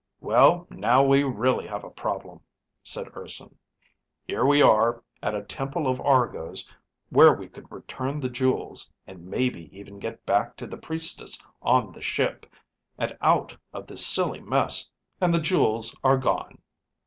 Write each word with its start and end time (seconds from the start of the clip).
"Well, 0.19 0.65
now 0.71 1.03
we 1.05 1.21
really 1.21 1.67
have 1.67 1.83
a 1.83 1.91
problem," 1.91 2.41
said 2.81 3.15
Urson. 3.15 3.59
"Here 4.25 4.43
we 4.43 4.59
are, 4.59 5.03
at 5.21 5.35
a 5.35 5.43
temple 5.43 5.85
of 5.85 6.01
Argo's 6.01 6.67
where 7.09 7.33
we 7.35 7.47
could 7.47 7.71
return 7.71 8.19
the 8.19 8.27
jewels 8.27 8.89
and 9.05 9.27
maybe 9.27 9.69
even 9.77 9.99
get 9.99 10.25
back 10.25 10.57
to 10.57 10.65
the 10.65 10.75
Priestess 10.75 11.37
on 11.61 11.91
the 11.91 12.01
ship, 12.01 12.47
and 12.97 13.15
out 13.21 13.55
of 13.73 13.85
the 13.85 13.95
silly 13.95 14.39
mess, 14.41 14.89
and 15.21 15.31
the 15.35 15.39
jewels 15.39 15.95
are 16.03 16.17
gone." 16.17 16.57